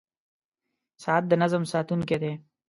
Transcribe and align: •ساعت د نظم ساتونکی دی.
•ساعت 1.03 1.23
د 1.27 1.31
نظم 1.41 1.63
ساتونکی 1.73 2.17
دی. 2.21 2.33